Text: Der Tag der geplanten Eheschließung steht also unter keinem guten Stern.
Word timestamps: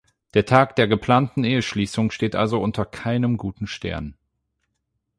Der 0.33 0.47
Tag 0.47 0.75
der 0.77 0.87
geplanten 0.87 1.43
Eheschließung 1.43 2.09
steht 2.09 2.33
also 2.35 2.59
unter 2.59 2.87
keinem 2.87 3.37
guten 3.37 3.67
Stern. 3.67 4.15